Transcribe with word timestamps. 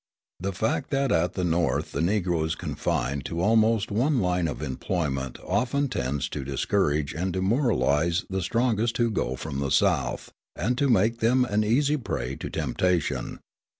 The 0.39 0.51
fact 0.51 0.89
that 0.89 1.11
at 1.11 1.33
the 1.33 1.43
North 1.43 1.91
the 1.91 1.99
Negro 1.99 2.43
is 2.43 2.55
confined 2.55 3.23
to 3.25 3.39
almost 3.39 3.91
one 3.91 4.19
line 4.19 4.47
of 4.47 4.59
employment 4.63 5.37
often 5.45 5.89
tends 5.89 6.27
to 6.29 6.43
discourage 6.43 7.13
and 7.13 7.31
demoralise 7.31 8.25
the 8.27 8.41
strongest 8.41 8.97
who 8.97 9.11
go 9.11 9.35
from 9.35 9.59
the 9.59 9.69
South, 9.69 10.31
and 10.55 10.75
to 10.79 10.89
make 10.89 11.19
them 11.19 11.45
an 11.45 11.63
easy 11.63 11.97
prey 11.97 12.35
to 12.37 12.49
temptation. 12.49 13.41